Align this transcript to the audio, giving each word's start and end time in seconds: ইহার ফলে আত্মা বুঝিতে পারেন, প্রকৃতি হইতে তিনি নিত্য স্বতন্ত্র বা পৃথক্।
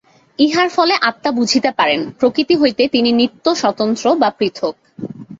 ইহার 0.39 0.69
ফলে 0.69 0.93
আত্মা 1.01 1.31
বুঝিতে 1.31 1.69
পারেন, 1.71 2.01
প্রকৃতি 2.19 2.55
হইতে 2.55 2.83
তিনি 2.87 3.09
নিত্য 3.11 3.45
স্বতন্ত্র 3.55 4.05
বা 4.15 4.29
পৃথক্। 4.37 4.75